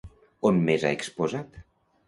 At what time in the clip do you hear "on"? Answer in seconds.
0.49-0.57